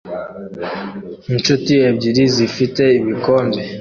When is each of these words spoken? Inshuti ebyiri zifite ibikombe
Inshuti 1.33 1.73
ebyiri 1.89 2.23
zifite 2.35 2.83
ibikombe 2.99 3.61